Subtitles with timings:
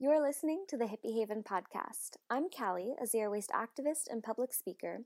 [0.00, 2.18] You're listening to the Hippie Haven podcast.
[2.30, 5.00] I'm Callie, a zero waste activist and public speaker,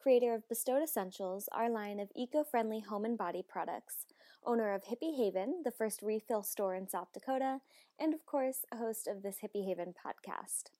[0.00, 4.06] creator of Bestowed Essentials, our line of eco friendly home and body products,
[4.44, 7.58] owner of Hippie Haven, the first refill store in South Dakota,
[7.98, 10.70] and of course, a host of this Hippie Haven podcast.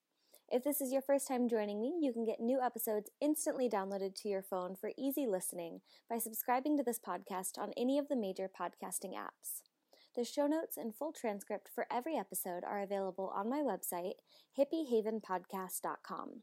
[0.49, 4.15] If this is your first time joining me, you can get new episodes instantly downloaded
[4.23, 8.15] to your phone for easy listening by subscribing to this podcast on any of the
[8.15, 9.63] major podcasting apps.
[10.17, 14.15] The show notes and full transcript for every episode are available on my website,
[14.59, 16.41] hippiehavenpodcast.com.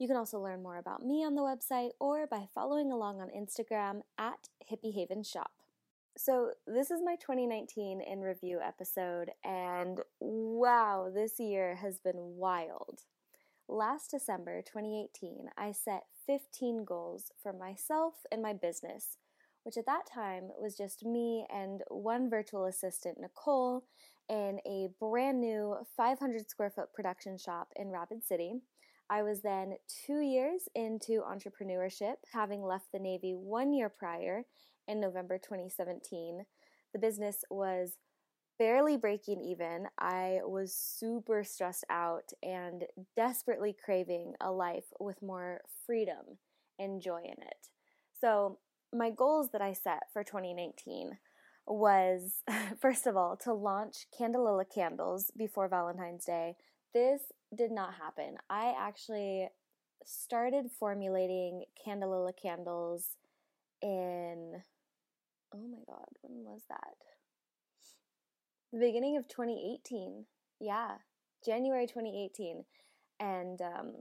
[0.00, 3.28] You can also learn more about me on the website or by following along on
[3.28, 5.52] Instagram at hippiehavenshop.
[6.16, 13.04] So, this is my 2019 in review episode, and wow, this year has been wild.
[13.68, 19.16] Last December 2018, I set 15 goals for myself and my business
[19.64, 23.84] which at that time was just me and one virtual assistant, Nicole,
[24.28, 28.54] in a brand new 500 square foot production shop in Rapid City.
[29.10, 29.74] I was then
[30.06, 34.44] two years into entrepreneurship, having left the Navy one year prior
[34.88, 36.44] in November 2017.
[36.92, 37.98] The business was
[38.58, 39.86] barely breaking even.
[39.98, 42.84] I was super stressed out and
[43.16, 46.38] desperately craving a life with more freedom
[46.78, 47.68] and joy in it.
[48.20, 48.58] So
[48.92, 51.18] my goals that I set for 2019
[51.66, 52.42] was
[52.80, 56.56] first of all to launch Candelilla candles before Valentine's Day.
[56.92, 57.22] This
[57.56, 58.36] did not happen.
[58.50, 59.48] I actually
[60.04, 63.16] started formulating Candelilla candles
[63.80, 64.62] in
[65.54, 66.96] oh my god, when was that?
[68.72, 70.24] The beginning of 2018.
[70.60, 70.96] Yeah,
[71.44, 72.64] January 2018.
[73.20, 73.92] And um,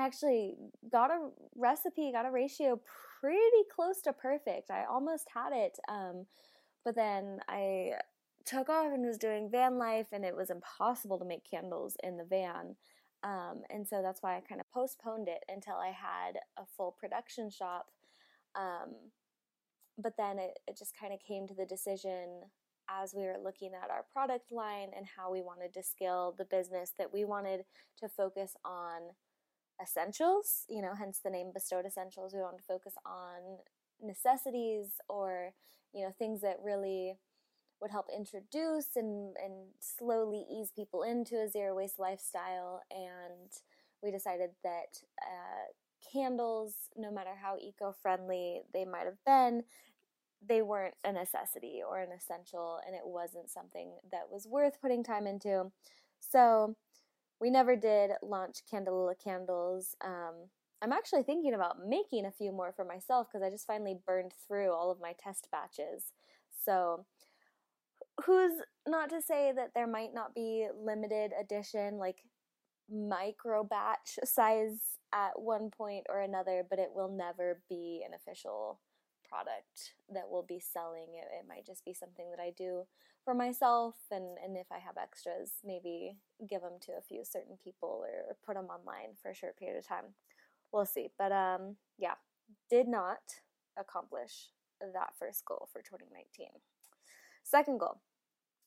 [0.00, 0.54] actually
[0.90, 2.80] got a recipe, got a ratio
[3.20, 4.70] pretty close to perfect.
[4.70, 6.26] I almost had it, um,
[6.84, 7.92] but then I
[8.46, 12.16] took off and was doing van life, and it was impossible to make candles in
[12.16, 12.76] the van.
[13.22, 16.96] Um, and so that's why I kind of postponed it until I had a full
[16.98, 17.86] production shop.
[18.56, 18.94] Um,
[19.98, 22.42] but then it, it just kind of came to the decision
[22.88, 26.44] as we were looking at our product line and how we wanted to scale the
[26.44, 27.64] business that we wanted
[27.98, 29.02] to focus on
[29.82, 32.34] essentials, you know, hence the name bestowed essentials.
[32.34, 33.58] We want to focus on
[34.02, 35.52] necessities or,
[35.92, 37.18] you know, things that really
[37.80, 42.82] would help introduce and, and slowly ease people into a zero waste lifestyle.
[42.90, 43.50] And
[44.02, 45.72] we decided that uh,
[46.12, 49.64] candles, no matter how eco friendly they might have been,
[50.46, 55.04] they weren't a necessity or an essential, and it wasn't something that was worth putting
[55.04, 55.70] time into.
[56.20, 56.76] So
[57.40, 59.96] we never did launch Candelilla candles.
[60.04, 60.48] Um,
[60.82, 64.32] I'm actually thinking about making a few more for myself because I just finally burned
[64.46, 66.12] through all of my test batches.
[66.64, 67.06] So,
[68.24, 68.52] who's
[68.86, 72.18] not to say that there might not be limited edition, like
[72.90, 74.80] micro batch size
[75.12, 78.80] at one point or another, but it will never be an official
[79.30, 81.14] product that we'll be selling.
[81.14, 82.84] It, it might just be something that I do
[83.24, 86.16] for myself, and, and if I have extras, maybe
[86.48, 89.78] give them to a few certain people or, put them online for a short period
[89.78, 90.14] of time.
[90.72, 91.08] We'll see.
[91.18, 92.14] But um, yeah,
[92.70, 93.20] did not
[93.78, 94.48] accomplish
[94.80, 96.48] that first goal for 2019.
[97.44, 98.00] Second goal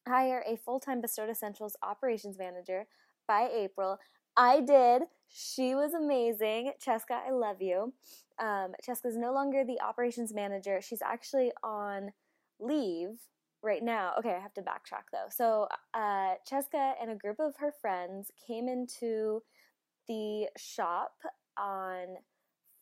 [0.07, 2.85] hire a full time Bestowed Essentials operations manager
[3.28, 4.00] by April.
[4.35, 5.03] I did.
[5.29, 6.73] She was amazing.
[6.85, 7.94] Cheska, I love you.
[8.39, 10.81] Um, is no longer the operations manager.
[10.81, 12.11] She's actually on
[12.59, 13.19] leave
[13.61, 14.13] right now.
[14.19, 15.27] Okay, I have to backtrack though.
[15.29, 19.44] So, uh, Cheska and a group of her friends came into
[20.07, 21.13] the shop
[21.57, 22.17] on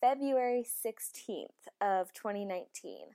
[0.01, 1.47] February 16th
[1.79, 3.07] of 2019.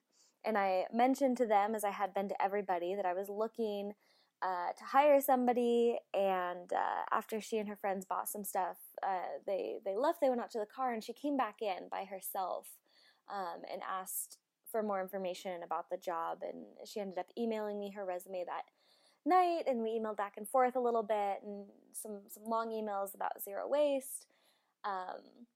[0.44, 3.94] And I mentioned to them, as I had been to everybody, that I was looking
[4.46, 5.98] uh, to hire somebody.
[6.14, 10.20] And uh, after she and her friends bought some stuff, uh, they they left.
[10.20, 12.68] They went out to the car, and she came back in by herself
[13.28, 14.38] um, and asked
[14.70, 16.38] for more information about the job.
[16.42, 18.62] And she ended up emailing me her resume that
[19.24, 23.14] night, and we emailed back and forth a little bit, and some some long emails
[23.14, 24.26] about zero waste.
[24.84, 25.46] Um,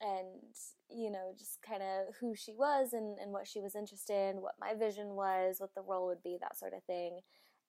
[0.00, 0.54] and
[0.90, 4.42] you know just kind of who she was and, and what she was interested in
[4.42, 7.20] what my vision was what the role would be that sort of thing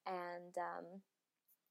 [0.07, 0.85] and um,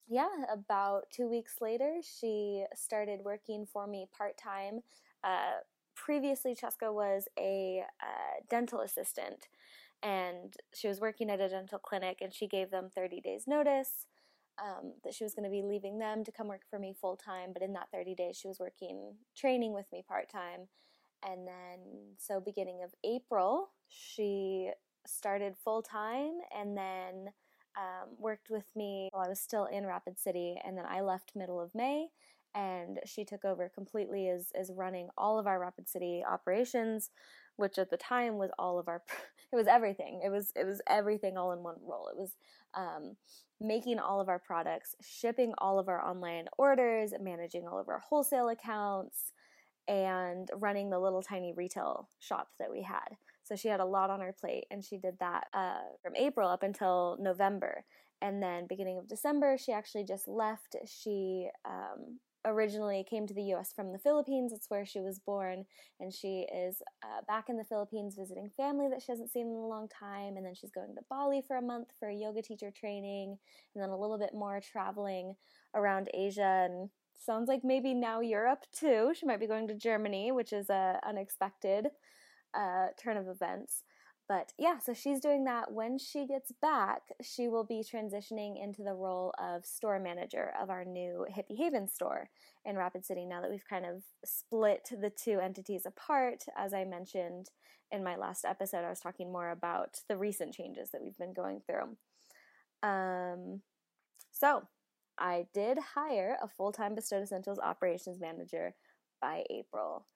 [0.09, 4.81] yeah, about two weeks later, she started working for me part time.
[5.23, 5.61] Uh,
[5.95, 9.49] previously, Cheska was a uh, dental assistant
[10.05, 14.07] and she was working at a dental clinic and she gave them 30 days notice
[14.63, 17.17] um, that she was going to be leaving them to come work for me full
[17.17, 20.69] time but in that 30 days she was working training with me part time
[21.27, 21.79] and then
[22.19, 24.71] so beginning of april she
[25.07, 27.31] started full time and then
[27.77, 31.33] um, worked with me while I was still in Rapid City, and then I left
[31.35, 32.09] middle of May,
[32.55, 37.11] and she took over completely as, as running all of our Rapid City operations,
[37.57, 39.03] which at the time was all of our,
[39.53, 40.21] it was everything.
[40.25, 42.09] It was it was everything all in one role.
[42.09, 42.37] It was
[42.75, 43.17] um,
[43.61, 48.01] making all of our products, shipping all of our online orders, managing all of our
[48.01, 49.33] wholesale accounts,
[49.89, 53.17] and running the little tiny retail shop that we had.
[53.45, 56.49] So she had a lot on her plate, and she did that uh, from April
[56.49, 57.85] up until November.
[58.23, 60.77] And then, beginning of December, she actually just left.
[60.87, 64.53] She um, originally came to the US from the Philippines.
[64.53, 65.65] It's where she was born.
[66.01, 69.57] And she is uh, back in the Philippines visiting family that she hasn't seen in
[69.57, 70.37] a long time.
[70.37, 73.37] And then she's going to Bali for a month for yoga teacher training.
[73.75, 75.35] And then a little bit more traveling
[75.75, 79.13] around Asia and sounds like maybe now Europe too.
[79.15, 81.89] She might be going to Germany, which is a unexpected
[82.57, 83.83] uh, turn of events.
[84.27, 85.73] But yeah, so she's doing that.
[85.73, 90.71] When she gets back, she will be transitioning into the role of store manager of
[90.71, 92.31] our new Hippie Haven store
[92.65, 96.45] in Rapid City now that we've kind of split the two entities apart.
[96.57, 97.51] As I mentioned
[97.93, 101.35] in my last episode, I was talking more about the recent changes that we've been
[101.35, 101.97] going through.
[102.83, 103.61] Um,
[104.33, 104.63] so
[105.19, 108.75] I did hire a full time Bestowed Essentials operations manager
[109.21, 110.07] by April.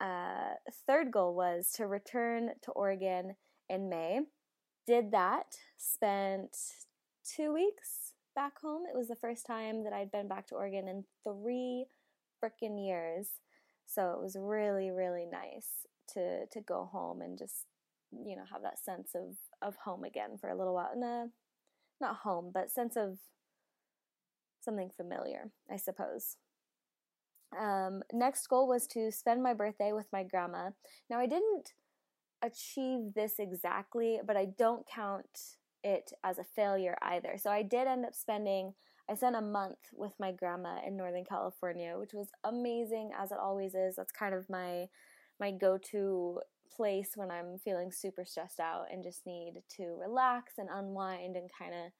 [0.00, 0.54] Uh,
[0.86, 3.36] third goal was to return to Oregon
[3.68, 4.20] in May.
[4.86, 6.56] Did that, spent
[7.24, 8.82] two weeks back home.
[8.92, 11.86] It was the first time that I'd been back to Oregon in three
[12.42, 13.28] freaking years.
[13.86, 17.66] So it was really, really nice to to go home and just,
[18.12, 20.90] you know, have that sense of, of home again for a little while.
[20.96, 21.26] Nah,
[22.00, 23.18] not home, but sense of
[24.60, 26.36] something familiar, I suppose.
[27.58, 30.70] Um, next goal was to spend my birthday with my grandma.
[31.08, 31.72] Now, I didn't
[32.42, 37.36] achieve this exactly, but I don't count it as a failure either.
[37.38, 38.74] So I did end up spending,
[39.08, 43.38] I spent a month with my grandma in Northern California, which was amazing as it
[43.42, 43.96] always is.
[43.96, 44.86] That's kind of my
[45.40, 46.38] my go-to
[46.70, 51.50] place when I'm feeling super stressed out and just need to relax and unwind and
[51.58, 51.92] kind of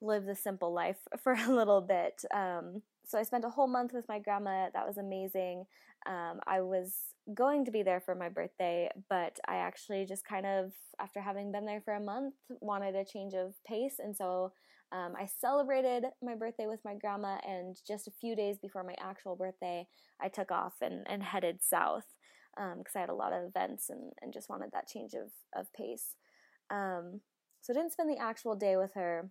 [0.00, 2.22] live the simple life for a little bit.
[2.34, 4.68] Um, so I spent a whole month with my grandma.
[4.72, 5.64] That was amazing.
[6.06, 6.94] Um, I was
[7.34, 11.52] going to be there for my birthday, but I actually just kind of, after having
[11.52, 13.96] been there for a month, wanted a change of pace.
[13.98, 14.52] And so
[14.92, 18.94] um, I celebrated my birthday with my grandma, and just a few days before my
[19.00, 19.86] actual birthday,
[20.20, 22.04] I took off and, and headed south
[22.54, 25.30] because um, I had a lot of events and, and just wanted that change of,
[25.54, 26.14] of pace.
[26.70, 27.20] Um,
[27.60, 29.28] so I didn't spend the actual day with her,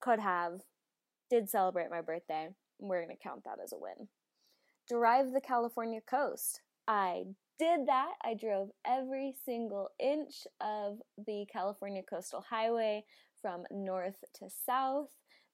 [0.00, 0.60] could have,
[1.30, 2.48] did celebrate my birthday.
[2.78, 4.08] We're going to count that as a win.
[4.88, 6.60] Drive the California coast.
[6.88, 7.24] I
[7.58, 8.12] did that.
[8.24, 13.04] I drove every single inch of the California Coastal Highway
[13.40, 15.08] from north to south.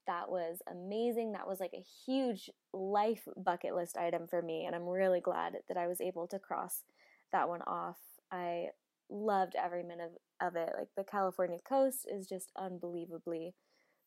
[0.07, 1.33] That was amazing.
[1.33, 5.55] That was like a huge life bucket list item for me, and I'm really glad
[5.69, 6.85] that I was able to cross
[7.33, 7.99] that one off.
[8.31, 8.67] I
[9.11, 10.71] loved every minute of it.
[10.79, 13.55] Like the California coast is just unbelievably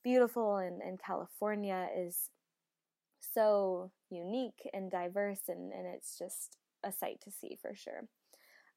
[0.03, 2.29] beautiful, and, and California is
[3.19, 8.07] so unique and diverse, and, and it's just a sight to see for sure.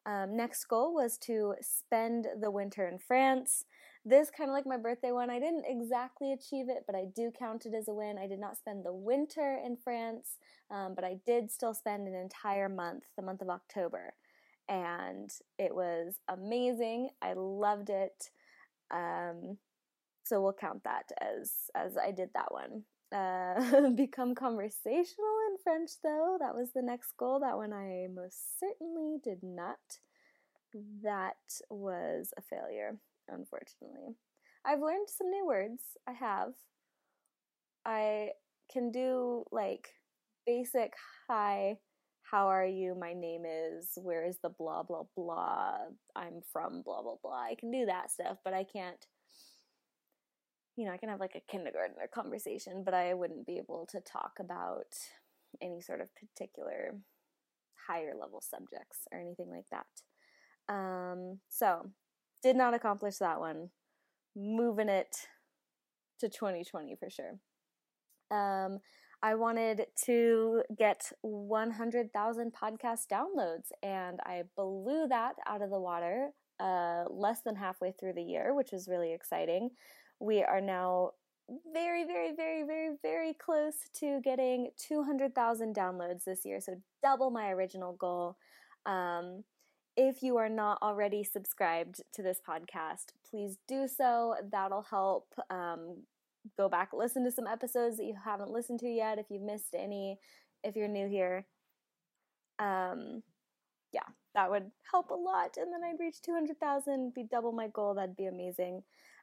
[0.04, 3.64] Um, next goal was to spend the winter in France.
[4.04, 5.30] This kind of like my birthday one.
[5.30, 8.18] I didn't exactly achieve it, but I do count it as a win.
[8.18, 10.38] I did not spend the winter in France,
[10.72, 14.14] um, but I did still spend an entire month, the month of October,
[14.68, 17.10] and it was amazing.
[17.22, 18.30] I loved it.
[18.90, 19.58] Um,
[20.24, 22.84] so we'll count that as as I did that one.
[23.12, 26.38] Uh, become conversational in French, though.
[26.40, 27.40] That was the next goal.
[27.40, 29.76] That one I most certainly did not.
[31.02, 31.36] That
[31.68, 32.96] was a failure,
[33.28, 34.16] unfortunately.
[34.64, 35.82] I've learned some new words.
[36.08, 36.54] I have.
[37.84, 38.30] I
[38.72, 39.88] can do like
[40.46, 40.94] basic
[41.28, 41.76] hi,
[42.22, 42.94] how are you?
[42.98, 45.74] My name is, where is the blah, blah, blah.
[46.16, 47.32] I'm from blah, blah, blah.
[47.32, 49.04] I can do that stuff, but I can't
[50.76, 54.00] you know, I can have like a kindergartner conversation, but I wouldn't be able to
[54.00, 54.94] talk about
[55.60, 56.96] any sort of particular
[57.86, 60.72] higher level subjects or anything like that.
[60.72, 61.90] Um, so,
[62.42, 63.70] did not accomplish that one.
[64.34, 65.14] Moving it
[66.20, 67.38] to 2020 for sure.
[68.30, 68.78] Um,
[69.22, 76.30] I wanted to get 100,000 podcast downloads, and I blew that out of the water
[76.58, 79.70] uh, less than halfway through the year, which was really exciting
[80.22, 81.10] we are now
[81.74, 86.60] very, very, very, very, very close to getting 200,000 downloads this year.
[86.60, 88.36] So double my original goal.
[88.86, 89.42] Um,
[89.96, 94.36] if you are not already subscribed to this podcast, please do so.
[94.50, 95.26] That'll help.
[95.50, 96.04] Um,
[96.56, 99.74] go back, listen to some episodes that you haven't listened to yet if you've missed
[99.76, 100.18] any,
[100.64, 101.46] if you're new here.
[102.58, 103.22] Um,
[103.92, 105.56] yeah, that would help a lot.
[105.56, 107.94] And then I'd reach 200,000, be double my goal.
[107.94, 108.82] That'd be amazing.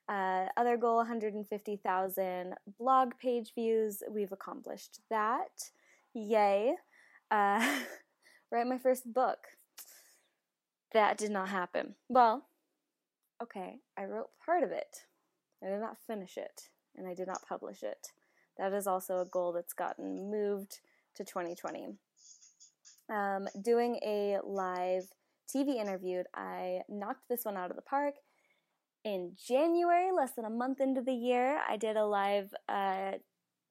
[0.10, 4.02] Uh, other goal 150,000 blog page views.
[4.10, 5.70] We've accomplished that.
[6.16, 6.74] Yay.
[7.30, 7.80] Uh,
[8.52, 9.38] write my first book.
[10.94, 11.94] That did not happen.
[12.10, 12.48] Well,
[13.44, 15.06] okay, I wrote part of it.
[15.64, 18.08] I did not finish it, and I did not publish it.
[18.58, 20.80] That is also a goal that's gotten moved
[21.16, 21.90] to 2020.
[23.14, 25.06] Um, doing a live
[25.48, 28.16] TV interview, I knocked this one out of the park.
[29.04, 33.14] In January, less than a month into the year, I did a live uh,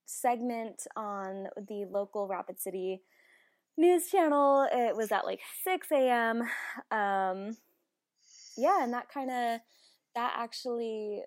[0.07, 3.03] segment on the local Rapid City
[3.77, 4.67] news channel.
[4.73, 6.43] It was at like 6 a.m.
[6.91, 7.57] Um,
[8.57, 9.61] yeah, and that kind of,
[10.15, 11.23] that actually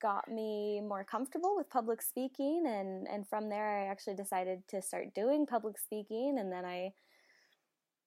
[0.00, 4.82] got me more comfortable with public speaking and and from there I actually decided to
[4.82, 6.92] start doing public speaking and then I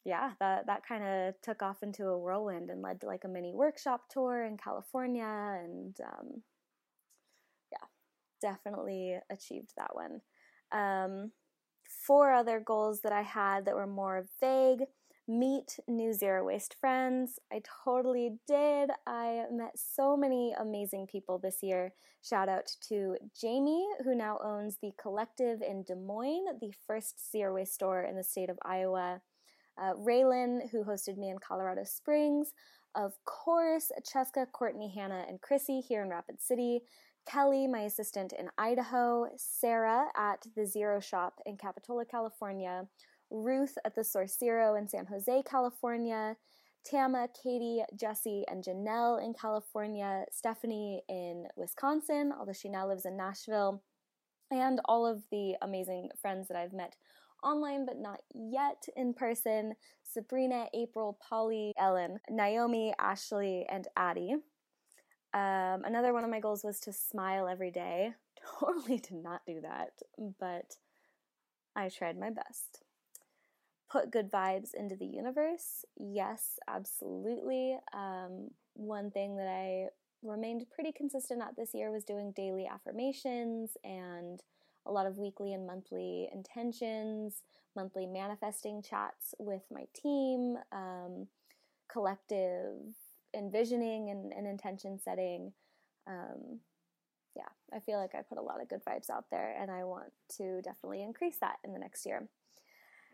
[0.05, 3.27] yeah that that kind of took off into a whirlwind and led to like a
[3.27, 5.23] mini workshop tour in California
[5.63, 6.41] and um,
[7.71, 7.87] yeah
[8.41, 10.21] definitely achieved that one
[10.71, 11.31] um,
[12.05, 14.83] four other goals that I had that were more vague
[15.27, 17.39] meet new zero waste friends.
[17.51, 18.89] I totally did.
[19.07, 21.93] I met so many amazing people this year.
[22.23, 27.55] Shout out to Jamie, who now owns the Collective in Des Moines, the first zero
[27.55, 29.21] waste store in the state of Iowa.
[29.81, 32.53] Uh, Raylan, who hosted me in Colorado Springs.
[32.93, 36.81] Of course, Cheska, Courtney, Hannah, and Chrissy here in Rapid City.
[37.25, 42.87] Kelly, my assistant in Idaho, Sarah at the Zero Shop in Capitola, California,
[43.29, 46.35] Ruth at the Source Zero in San Jose, California,
[46.83, 53.15] Tama, Katie, Jesse, and Janelle in California, Stephanie in Wisconsin, although she now lives in
[53.15, 53.83] Nashville,
[54.49, 56.95] and all of the amazing friends that I've met
[57.43, 64.35] online but not yet in person Sabrina, April, Polly, Ellen, Naomi, Ashley, and Addie.
[65.33, 68.13] Um, another one of my goals was to smile every day.
[68.59, 69.93] Totally did not do that,
[70.39, 70.75] but
[71.75, 72.83] I tried my best.
[73.89, 75.85] Put good vibes into the universe.
[75.97, 77.77] Yes, absolutely.
[77.93, 79.87] Um, one thing that I
[80.23, 84.41] remained pretty consistent at this year was doing daily affirmations and
[84.85, 87.43] a lot of weekly and monthly intentions,
[87.75, 91.27] monthly manifesting chats with my team, um,
[91.91, 92.79] collective
[93.35, 95.53] envisioning and, and intention setting.
[96.07, 96.59] Um,
[97.35, 99.83] yeah, I feel like I put a lot of good vibes out there, and I
[99.83, 102.27] want to definitely increase that in the next year.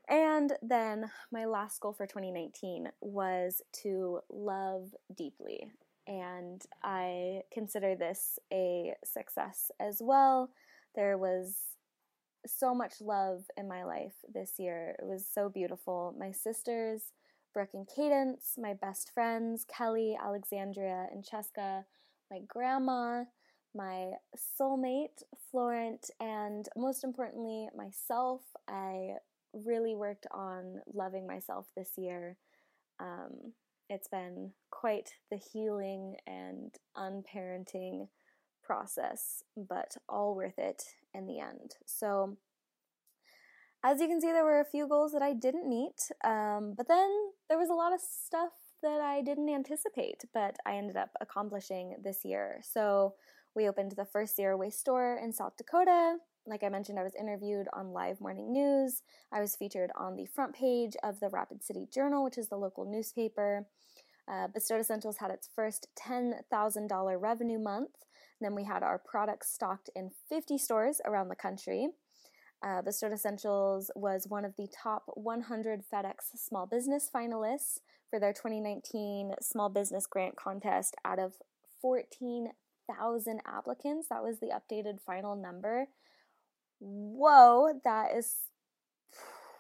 [0.09, 5.69] And then my last goal for 2019 was to love deeply.
[6.07, 10.49] And I consider this a success as well.
[10.97, 11.55] There was
[12.47, 14.95] so much love in my life this year.
[14.97, 16.15] It was so beautiful.
[16.19, 17.11] My sisters
[17.53, 21.85] Brooke and Cadence, my best friends, Kelly, Alexandria, and Cheska,
[22.29, 23.23] my grandma,
[23.73, 24.11] my
[24.59, 28.41] soulmate, Florent, and most importantly, myself.
[28.67, 29.13] I
[29.53, 32.37] really worked on loving myself this year.
[32.99, 33.53] Um,
[33.89, 38.07] it's been quite the healing and unparenting
[38.67, 40.83] process, but all worth it
[41.13, 41.75] in the end.
[41.85, 42.37] So,
[43.83, 46.87] as you can see, there were a few goals that I didn't meet, um, but
[46.87, 47.09] then
[47.47, 48.51] there was a lot of stuff
[48.83, 52.59] that I didn't anticipate, but I ended up accomplishing this year.
[52.63, 53.15] So
[53.55, 56.17] we opened the first zero waste store in South Dakota.
[56.45, 59.01] Like I mentioned, I was interviewed on live morning news.
[59.31, 62.57] I was featured on the front page of the Rapid City Journal, which is the
[62.57, 63.65] local newspaper.
[64.27, 67.91] Uh, Bestowed Essentials had its first $10,000 revenue month.
[68.39, 71.89] Then we had our products stocked in 50 stores around the country.
[72.63, 77.79] Uh, Bestowed Essentials was one of the top 100 FedEx small business finalists
[78.09, 81.33] for their 2019 small business grant contest out of
[81.81, 84.07] 14,000 applicants.
[84.09, 85.87] That was the updated final number.
[86.79, 88.35] Whoa, that is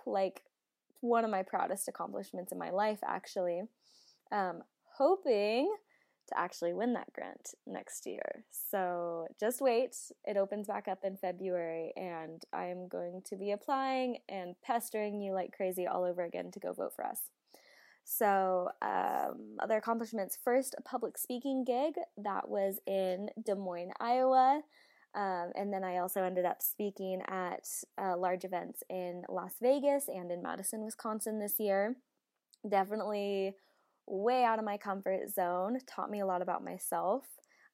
[0.05, 0.41] like
[1.01, 3.63] one of my proudest accomplishments in my life, actually.
[4.31, 4.63] Um,
[4.97, 5.73] hoping
[6.27, 8.45] to actually win that grant next year.
[8.51, 9.95] So just wait.
[10.25, 15.33] It opens back up in February, and I'm going to be applying and pestering you
[15.33, 17.21] like crazy all over again to go vote for us.
[18.09, 24.61] So, um, other accomplishments first, a public speaking gig that was in Des Moines, Iowa.
[25.13, 27.67] Um, and then I also ended up speaking at
[28.01, 31.97] uh, large events in Las Vegas and in Madison, Wisconsin this year.
[32.67, 33.55] Definitely
[34.07, 37.25] way out of my comfort zone, taught me a lot about myself.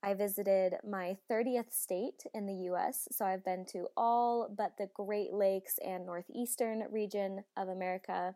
[0.03, 4.89] I visited my 30th state in the US, so I've been to all but the
[4.93, 8.35] Great Lakes and Northeastern region of America.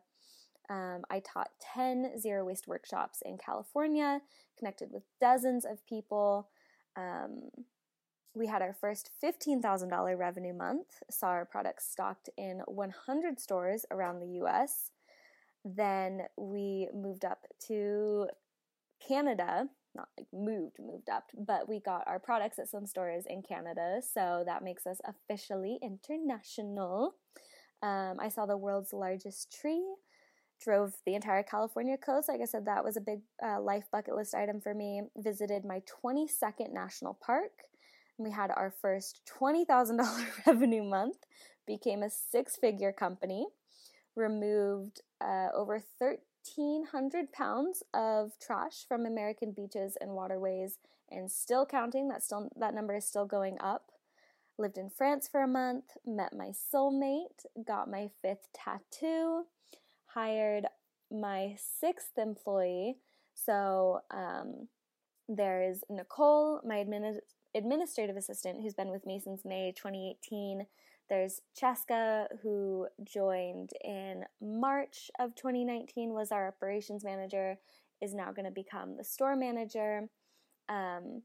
[0.70, 4.20] Um, I taught 10 zero waste workshops in California,
[4.58, 6.48] connected with dozens of people.
[6.96, 7.50] Um,
[8.34, 14.20] we had our first $15,000 revenue month, saw our products stocked in 100 stores around
[14.20, 14.90] the US.
[15.76, 18.26] Then we moved up to
[19.06, 23.42] Canada not like moved, moved up, but we got our products at some stores in
[23.42, 27.14] Canada, so that makes us officially international.
[27.82, 29.84] Um, I saw the world's largest tree,
[30.60, 32.28] drove the entire California coast.
[32.28, 35.02] Like I said, that was a big uh, life bucket list item for me.
[35.16, 37.52] Visited my 22nd national park.
[38.18, 41.18] We had our first $20,000 revenue month,
[41.66, 43.46] became a six figure company,
[44.18, 50.78] removed uh, over 1,300 pounds of trash from American beaches and waterways,
[51.10, 52.08] and still counting.
[52.08, 53.92] That still that number is still going up.
[54.58, 59.44] Lived in France for a month, met my soulmate, got my fifth tattoo,
[60.06, 60.66] hired
[61.10, 62.96] my sixth employee.
[63.34, 64.66] So um,
[65.28, 67.20] there's Nicole, my admin-
[67.54, 70.66] administrative assistant, who's been with me since May 2018.
[71.08, 77.58] There's Cheska, who joined in March of 2019, was our operations manager,
[78.00, 80.08] is now going to become the store manager.
[80.68, 81.22] Um,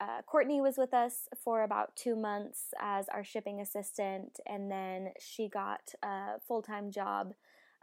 [0.00, 5.12] uh, Courtney was with us for about two months as our shipping assistant, and then
[5.18, 7.34] she got a full time job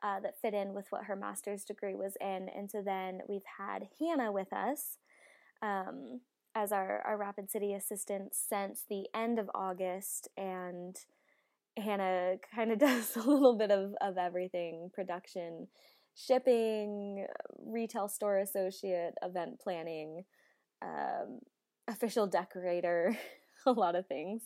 [0.01, 2.47] uh, that fit in with what her master's degree was in.
[2.55, 4.97] And so then we've had Hannah with us
[5.61, 6.21] um,
[6.53, 10.95] as our, our Rapid City assistant since the end of August, and
[11.77, 15.67] Hannah kind of does a little bit of, of everything production,
[16.15, 17.25] shipping,
[17.65, 20.23] retail store associate, event planning,
[20.81, 21.39] um,
[21.87, 23.17] official decorator,
[23.65, 24.41] a lot of things.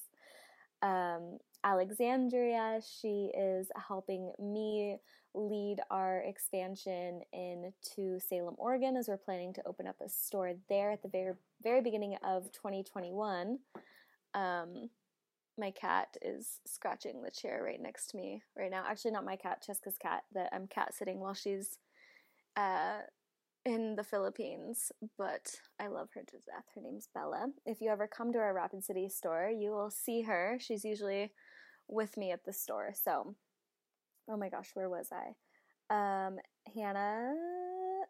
[0.81, 4.97] Um, Alexandria, she is helping me
[5.35, 10.91] lead our expansion into Salem, Oregon, as we're planning to open up a store there
[10.91, 13.59] at the very very beginning of 2021.
[14.33, 14.89] Um,
[15.59, 18.83] my cat is scratching the chair right next to me right now.
[18.87, 20.23] Actually, not my cat, Cheska's cat.
[20.33, 21.77] That I'm cat sitting while she's
[22.55, 22.99] uh,
[23.65, 24.91] in the Philippines.
[25.17, 26.65] But I love her to death.
[26.75, 27.47] Her name's Bella.
[27.65, 30.57] If you ever come to our Rapid City store, you will see her.
[30.59, 31.31] She's usually
[31.87, 32.93] with me at the store.
[32.93, 33.35] So,
[34.29, 35.35] oh my gosh, where was I?
[35.91, 36.37] Um,
[36.73, 37.33] Hannah,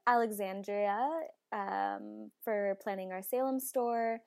[0.06, 1.10] Alexandria,
[1.52, 4.20] um, for planning our Salem store.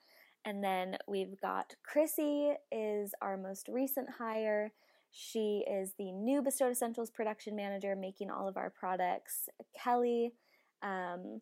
[0.44, 4.72] And then we've got Chrissy is our most recent hire.
[5.12, 9.48] She is the new Bestowed Essentials production manager, making all of our products.
[9.80, 10.32] Kelly
[10.82, 11.40] um,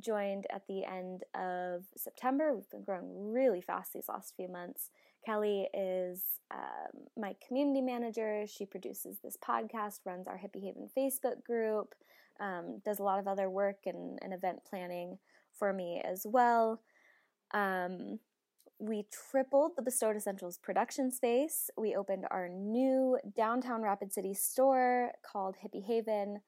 [0.00, 2.54] joined at the end of September.
[2.54, 4.90] We've been growing really fast these last few months.
[5.24, 8.44] Kelly is um, my community manager.
[8.46, 11.94] She produces this podcast, runs our Hippie Haven Facebook group,
[12.40, 15.18] um, does a lot of other work and, and event planning
[15.52, 16.80] for me as well.
[17.52, 18.18] Um,
[18.82, 21.70] we tripled the Bestowed Essentials production space.
[21.76, 26.40] We opened our new downtown Rapid City store called Hippie Haven.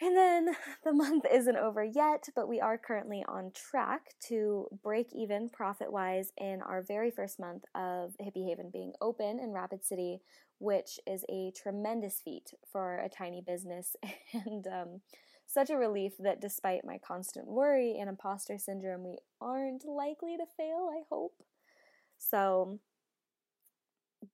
[0.00, 0.54] And then
[0.84, 5.92] the month isn't over yet, but we are currently on track to break even profit
[5.92, 10.20] wise in our very first month of Hippie Haven being open in Rapid City,
[10.60, 13.96] which is a tremendous feat for a tiny business.
[14.32, 15.00] And um,
[15.48, 20.44] such a relief that despite my constant worry and imposter syndrome, we aren't likely to
[20.56, 21.42] fail, I hope.
[22.18, 22.78] So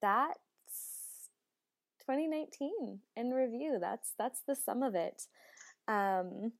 [0.01, 0.39] that's
[2.01, 3.77] 2019 in review.
[3.79, 5.23] That's that's the sum of it.
[5.87, 6.51] Um,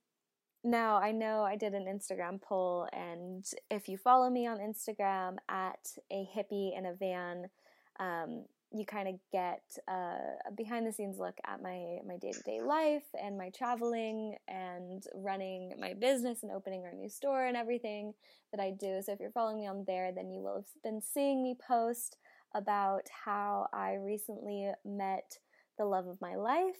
[0.64, 5.36] now I know I did an Instagram poll, and if you follow me on Instagram
[5.50, 7.50] at a hippie in a van,
[8.00, 8.46] um,
[8.78, 13.36] you kind of get a behind the scenes look at my my day-to-day life and
[13.38, 18.14] my traveling and running my business and opening our new store and everything
[18.52, 19.00] that I do.
[19.02, 22.16] So if you're following me on there, then you will have been seeing me post
[22.54, 25.38] about how I recently met
[25.78, 26.76] the love of my life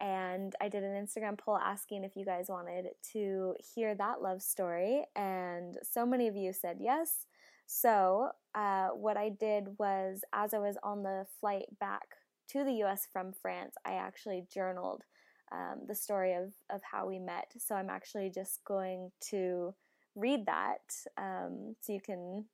[0.00, 4.40] and I did an Instagram poll asking if you guys wanted to hear that love
[4.42, 7.26] story and so many of you said yes.
[7.72, 12.16] So, uh, what I did was, as I was on the flight back
[12.48, 15.04] to the US from France, I actually journaled
[15.52, 17.52] um, the story of, of how we met.
[17.58, 19.72] So, I'm actually just going to
[20.16, 20.80] read that
[21.16, 22.46] um, so you can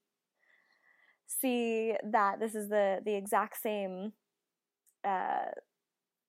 [1.27, 4.13] see that this is the, the exact same
[5.03, 5.47] uh,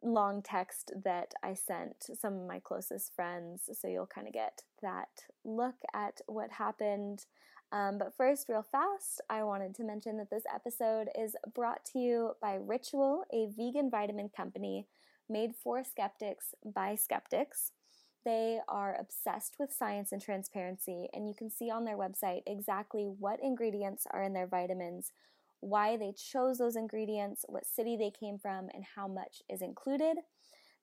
[0.02, 4.62] long text that I sent some of my closest friends, so you'll kind of get
[4.82, 5.10] that
[5.44, 7.26] look at what happened.
[7.72, 12.00] Um, but first, real fast, I wanted to mention that this episode is brought to
[12.00, 14.88] you by Ritual, a vegan vitamin company
[15.30, 17.72] made for skeptics by skeptics.
[18.24, 23.04] They are obsessed with science and transparency, and you can see on their website exactly
[23.04, 25.12] what ingredients are in their vitamins,
[25.60, 30.18] why they chose those ingredients, what city they came from, and how much is included.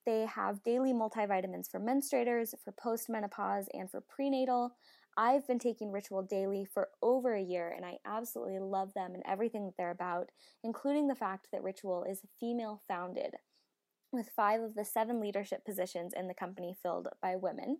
[0.04, 4.74] They have daily multivitamins for menstruators, for postmenopause, and for prenatal.
[5.16, 9.22] I've been taking Ritual daily for over a year and I absolutely love them and
[9.26, 10.30] everything that they're about,
[10.62, 13.36] including the fact that Ritual is female founded,
[14.12, 17.78] with five of the seven leadership positions in the company filled by women.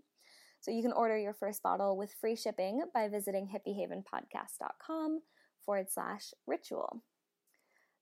[0.60, 5.20] So you can order your first bottle with free shipping by visiting hippiehavenpodcast.com
[5.64, 7.02] forward slash ritual.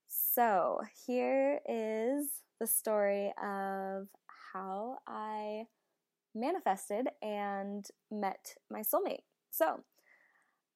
[0.06, 2.28] So here is
[2.60, 4.08] the story of
[4.52, 5.64] how I
[6.34, 9.24] manifested and met my soulmate.
[9.50, 9.84] So,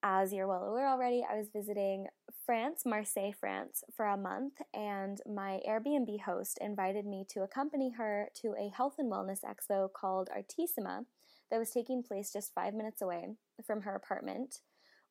[0.03, 2.07] as you're well aware already, I was visiting
[2.45, 8.29] France, Marseille, France, for a month, and my Airbnb host invited me to accompany her
[8.43, 11.07] to a health and wellness expo called Artémisia
[11.51, 13.31] that was taking place just five minutes away
[13.67, 14.61] from her apartment.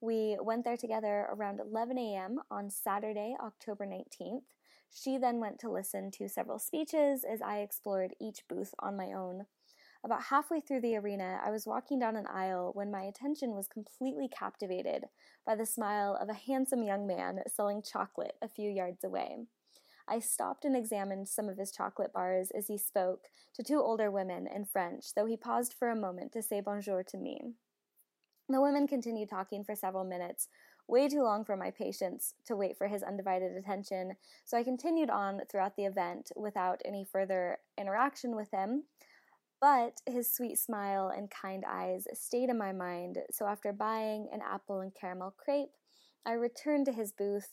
[0.02, 2.40] We went there together around 11 a.m.
[2.52, 4.44] on Saturday, October 19th.
[4.94, 9.12] She then went to listen to several speeches as I explored each booth on my
[9.12, 9.46] own.
[10.06, 13.68] About halfway through the arena, I was walking down an aisle when my attention was
[13.68, 15.06] completely captivated
[15.48, 19.48] by the smile of a handsome young man selling chocolate a few yards away.
[20.08, 24.12] I stopped and examined some of his chocolate bars as he spoke to two older
[24.12, 27.54] women in French, though he paused for a moment to say bonjour to me.
[28.48, 30.50] The women continued talking for several minutes,
[30.88, 35.10] way too long for my patience to wait for his undivided attention, so I continued
[35.10, 38.84] on throughout the event without any further interaction with him
[39.66, 44.40] but his sweet smile and kind eyes stayed in my mind, so after buying an
[44.48, 45.72] apple and caramel crepe,
[46.24, 47.48] I returned to his booth,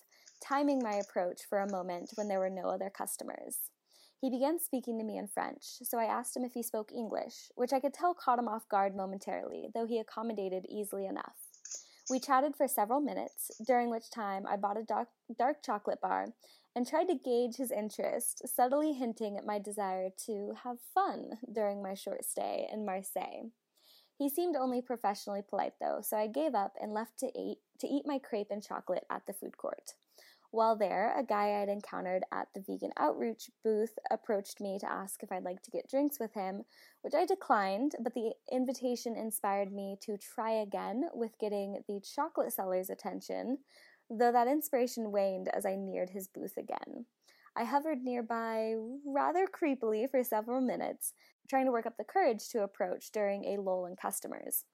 [0.47, 3.57] timing my approach for a moment when there were no other customers.
[4.21, 7.51] He began speaking to me in French, so I asked him if he spoke English,
[7.55, 11.49] which I could tell caught him off guard momentarily, though he accommodated easily enough.
[12.11, 16.27] We chatted for several minutes, during which time I bought a dark, dark chocolate bar
[16.75, 21.83] and tried to gauge his interest, subtly hinting at my desire to have fun during
[21.83, 23.51] my short stay in Marseille.
[24.19, 27.89] He seemed only professionally polite though, so I gave up and left to eat to
[27.89, 29.95] eat my crepe and chocolate at the food court.
[30.53, 35.23] While there, a guy I'd encountered at the vegan outreach booth approached me to ask
[35.23, 36.65] if I'd like to get drinks with him,
[37.01, 42.53] which I declined, but the invitation inspired me to try again with getting the chocolate
[42.53, 43.59] seller's attention,
[44.19, 47.07] though that inspiration waned as I neared his booth again.
[47.57, 51.13] I hovered nearby rather creepily for several minutes,
[51.49, 54.65] trying to work up the courage to approach during a lull in customers.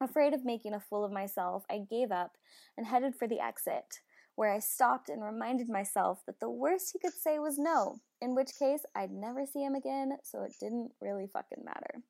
[0.00, 2.32] Afraid of making a fool of myself, I gave up
[2.76, 4.00] and headed for the exit,
[4.34, 8.34] where I stopped and reminded myself that the worst he could say was no, in
[8.34, 12.02] which case I'd never see him again, so it didn't really fucking matter.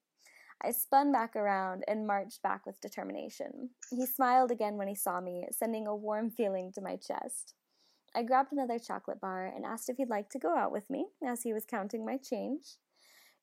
[0.63, 3.71] I spun back around and marched back with determination.
[3.91, 7.55] He smiled again when he saw me, sending a warm feeling to my chest.
[8.15, 11.07] I grabbed another chocolate bar and asked if he'd like to go out with me,
[11.27, 12.77] as he was counting my change.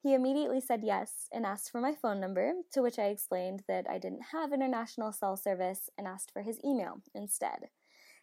[0.04, 3.90] He immediately said yes and asked for my phone number, to which I explained that
[3.90, 7.70] I didn't have international cell service and asked for his email instead.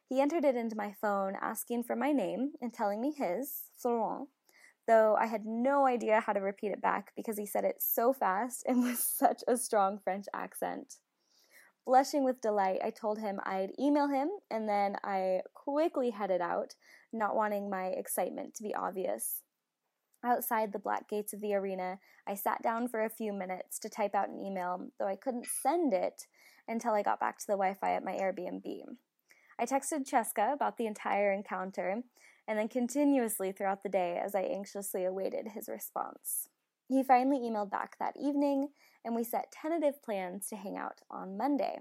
[0.09, 4.29] He entered it into my phone, asking for my name and telling me his, Florent,
[4.87, 8.12] though I had no idea how to repeat it back because he said it so
[8.12, 10.97] fast and with such a strong French accent.
[11.87, 16.75] Blushing with delight, I told him I'd email him, and then I quickly headed out,
[17.12, 19.42] not wanting my excitement to be obvious.
[20.25, 23.90] Outside the black gates of the arena, I sat down for a few minutes to
[23.90, 26.27] type out an email, though I couldn't send it
[26.66, 28.64] until I got back to the Wi Fi at my Airbnb.
[29.59, 32.03] I texted Cheska about the entire encounter,
[32.47, 36.49] and then continuously throughout the day as I anxiously awaited his response.
[36.89, 38.69] He finally emailed back that evening,
[39.05, 41.79] and we set tentative plans to hang out on Monday.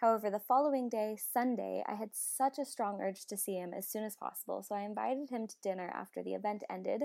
[0.00, 3.86] However, the following day, Sunday, I had such a strong urge to see him as
[3.86, 7.02] soon as possible, so I invited him to dinner after the event ended.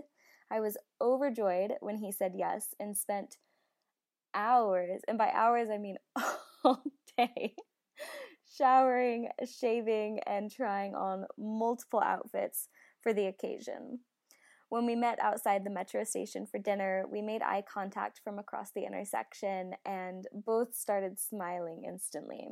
[0.49, 3.37] I was overjoyed when he said yes and spent
[4.33, 5.97] hours, and by hours I mean
[6.63, 6.83] all
[7.17, 7.55] day,
[8.57, 12.69] showering, shaving, and trying on multiple outfits
[13.05, 13.99] for the occasion.
[14.69, 18.71] When we met outside the metro station for dinner, we made eye contact from across
[18.71, 22.47] the intersection and both started smiling instantly.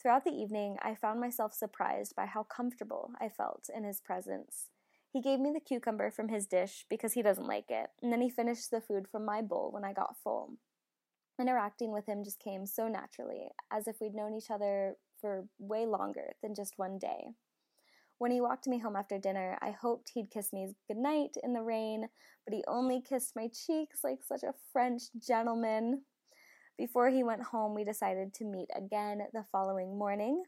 [0.00, 4.68] Throughout the evening, I found myself surprised by how comfortable I felt in his presence.
[5.12, 8.20] He gave me the cucumber from his dish because he doesn't like it, and then
[8.20, 10.52] he finished the food from my bowl when I got full.
[11.40, 15.84] Interacting with him just came so naturally, as if we'd known each other for way
[15.84, 17.34] longer than just one day.
[18.24, 21.60] When he walked me home after dinner, I hoped he'd kiss me goodnight in the
[21.60, 22.08] rain,
[22.46, 26.00] but he only kissed my cheeks like such a French gentleman.
[26.78, 30.42] Before he went home, we decided to meet again the following morning.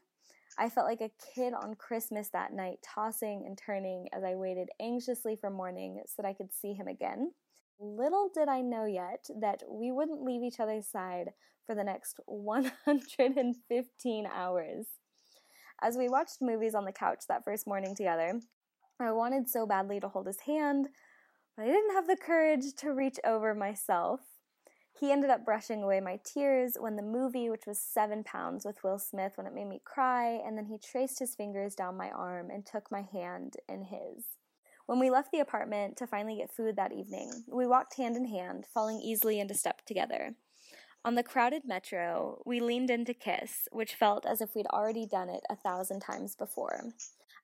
[0.57, 4.69] I felt like a kid on Christmas that night, tossing and turning as I waited
[4.81, 7.31] anxiously for morning so that I could see him again.
[7.79, 11.29] Little did I know yet that we wouldn't leave each other's side
[11.67, 14.87] for the next 115 hours.
[15.81, 18.39] As we watched movies on the couch that first morning together,
[18.99, 20.87] I wanted so badly to hold his hand,
[21.55, 24.21] but I didn't have the courage to reach over myself.
[24.99, 28.83] He ended up brushing away my tears when the movie, which was Seven Pounds with
[28.83, 32.09] Will Smith, when it made me cry, and then he traced his fingers down my
[32.09, 34.25] arm and took my hand in his.
[34.87, 38.25] When we left the apartment to finally get food that evening, we walked hand in
[38.25, 40.33] hand, falling easily into step together.
[41.07, 45.05] On the crowded metro, we leaned in to kiss, which felt as if we'd already
[45.05, 46.83] done it a thousand times before.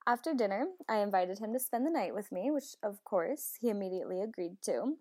[0.05, 3.69] After dinner, I invited him to spend the night with me, which, of course, he
[3.69, 4.97] immediately agreed to.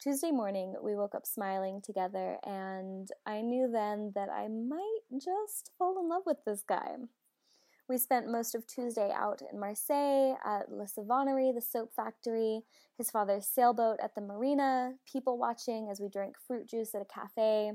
[0.00, 5.70] Tuesday morning, we woke up smiling together, and I knew then that I might just
[5.78, 6.96] fall in love with this guy.
[7.86, 12.62] We spent most of Tuesday out in Marseille at La Savonnerie, the soap factory,
[12.96, 17.04] his father's sailboat at the marina, people watching as we drank fruit juice at a
[17.04, 17.72] cafe.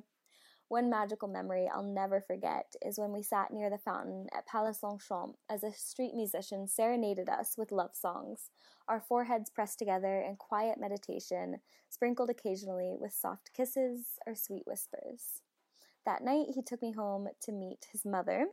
[0.70, 4.76] One magical memory I'll never forget is when we sat near the fountain at Palais
[4.84, 8.52] Longchamp as a street musician serenaded us with love songs,
[8.88, 15.42] our foreheads pressed together in quiet meditation, sprinkled occasionally with soft kisses or sweet whispers.
[16.06, 18.46] That night, he took me home to meet his mother,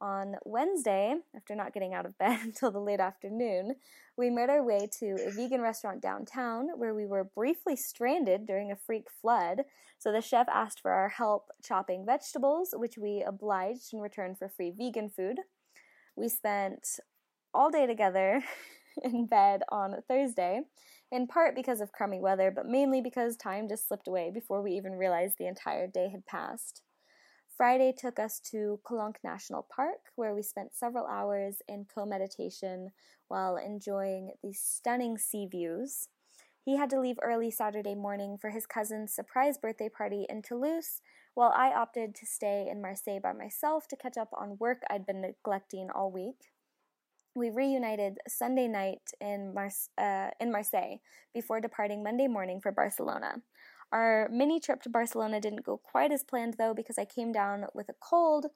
[0.00, 3.74] on Wednesday, after not getting out of bed until the late afternoon,
[4.16, 8.70] we made our way to a vegan restaurant downtown where we were briefly stranded during
[8.70, 9.62] a freak flood.
[9.98, 14.48] So the chef asked for our help chopping vegetables, which we obliged in return for
[14.48, 15.38] free vegan food.
[16.16, 16.98] We spent
[17.54, 18.42] all day together
[19.02, 20.62] in bed on Thursday,
[21.10, 24.72] in part because of crummy weather, but mainly because time just slipped away before we
[24.72, 26.82] even realized the entire day had passed.
[27.58, 32.92] Friday took us to Calanque National Park, where we spent several hours in co meditation
[33.26, 36.06] while enjoying these stunning sea views.
[36.64, 41.00] He had to leave early Saturday morning for his cousin's surprise birthday party in Toulouse,
[41.34, 45.04] while I opted to stay in Marseille by myself to catch up on work I'd
[45.04, 46.52] been neglecting all week.
[47.34, 49.52] We reunited Sunday night in,
[49.98, 50.98] uh, in Marseille
[51.34, 53.42] before departing Monday morning for Barcelona.
[53.92, 57.66] Our mini trip to Barcelona didn't go quite as planned though because I came down
[57.74, 58.46] with a cold,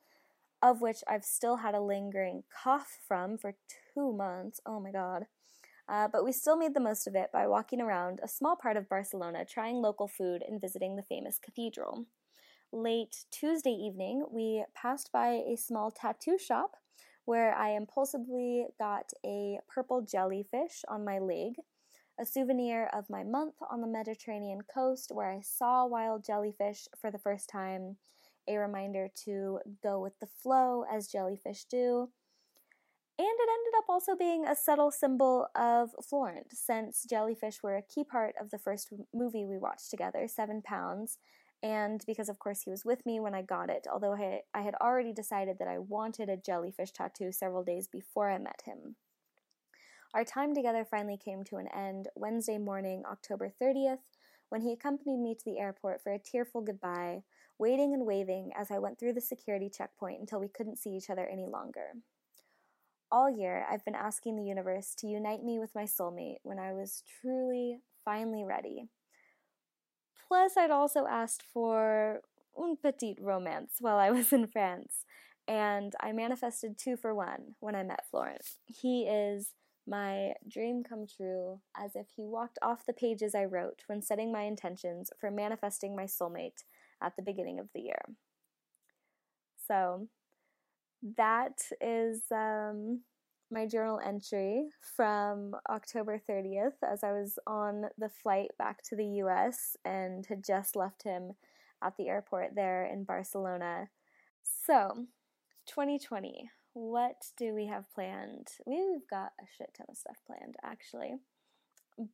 [0.61, 3.55] of which I've still had a lingering cough from for
[3.95, 4.61] two months.
[4.66, 5.27] Oh my god.
[5.88, 8.77] Uh, but we still made the most of it by walking around a small part
[8.77, 12.07] of Barcelona, trying local food, and visiting the famous cathedral.
[12.73, 16.77] Late Tuesday evening, we passed by a small tattoo shop
[17.25, 21.55] where I impulsively got a purple jellyfish on my leg
[22.22, 27.11] a souvenir of my month on the Mediterranean coast where I saw wild jellyfish for
[27.11, 27.96] the first time,
[28.46, 32.08] a reminder to go with the flow as jellyfish do.
[33.18, 37.82] And it ended up also being a subtle symbol of Florent, since jellyfish were a
[37.82, 41.18] key part of the first movie we watched together, Seven Pounds,
[41.61, 44.62] and because of course he was with me when I got it, although I, I
[44.62, 48.94] had already decided that I wanted a jellyfish tattoo several days before I met him.
[50.14, 54.01] Our time together finally came to an end Wednesday morning, October 30th,
[54.51, 57.22] when he accompanied me to the airport for a tearful goodbye,
[57.59, 61.09] waiting and waving as I went through the security checkpoint until we couldn't see each
[61.09, 61.94] other any longer.
[63.11, 66.75] All year, I've been asking the universe to unite me with my soulmate when I
[66.75, 68.88] was truly, finally ready.
[70.29, 72.20] Plus, I'd also asked for
[72.59, 75.07] un petit romance while I was in France,
[75.48, 78.59] and I manifested two for one when I met Florent.
[78.66, 79.55] He is
[79.87, 84.33] my dream come true as if he walked off the pages I wrote when setting
[84.33, 86.64] my intentions for manifesting my soulmate
[87.03, 88.03] at the beginning of the year.
[89.66, 90.09] So,
[91.16, 93.01] that is um,
[93.51, 99.07] my journal entry from October 30th as I was on the flight back to the
[99.25, 101.33] US and had just left him
[101.83, 103.88] at the airport there in Barcelona.
[104.45, 105.07] So,
[105.66, 108.48] 2020 what do we have planned?
[108.66, 111.14] We've got a shit ton of stuff planned, actually.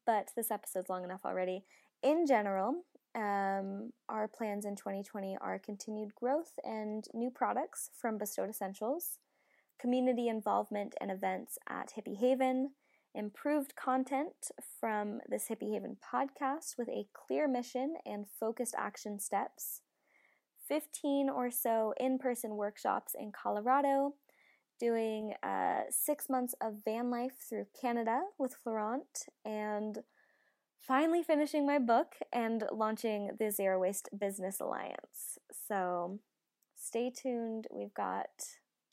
[0.04, 1.64] But this episode's long enough already.
[2.02, 8.50] In general, um, our plans in 2020 are continued growth and new products from Bestowed
[8.50, 9.18] Essentials,
[9.80, 12.72] community involvement and events at Hippie Haven,
[13.14, 19.82] improved content from this Hippie Haven podcast with a clear mission and focused action steps,
[20.68, 24.14] 15 or so in person workshops in Colorado,
[24.78, 29.98] doing uh, six months of van life through Canada with Florent, and
[30.80, 35.38] finally finishing my book and launching the Zero Waste Business Alliance.
[35.68, 36.20] So
[36.76, 37.66] stay tuned.
[37.70, 38.30] We've got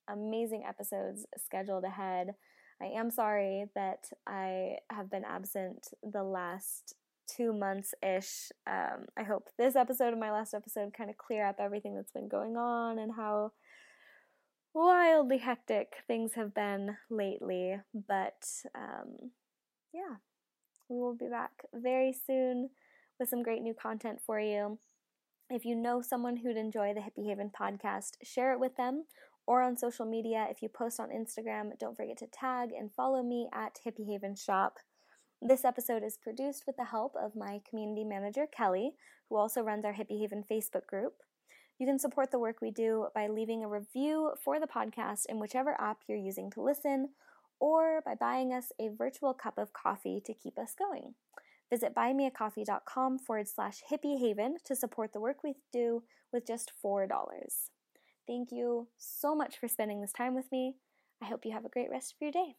[0.09, 2.35] amazing episodes scheduled ahead.
[2.81, 6.95] I am sorry that I have been absent the last
[7.27, 8.51] two months ish.
[8.67, 12.11] Um, I hope this episode and my last episode kind of clear up everything that's
[12.11, 13.53] been going on and how
[14.75, 17.77] wildly hectic things have been lately.
[18.07, 19.31] But um,
[19.93, 20.17] yeah,
[20.89, 22.69] we will be back very soon
[23.19, 24.77] with some great new content for you.
[25.49, 29.05] If you know someone who'd enjoy the Hippie Haven podcast, share it with them
[29.47, 30.47] or on social media.
[30.49, 34.35] If you post on Instagram, don't forget to tag and follow me at Hippie Haven
[34.35, 34.77] Shop.
[35.41, 38.93] This episode is produced with the help of my community manager, Kelly,
[39.29, 41.13] who also runs our Hippie Haven Facebook group.
[41.77, 45.39] You can support the work we do by leaving a review for the podcast in
[45.39, 47.09] whichever app you're using to listen,
[47.59, 51.15] or by buying us a virtual cup of coffee to keep us going.
[51.69, 57.09] Visit buymeacoffee.com forward slash hippiehaven to support the work we do with just $4.
[58.27, 60.75] Thank you so much for spending this time with me.
[61.21, 62.55] I hope you have a great rest of your day.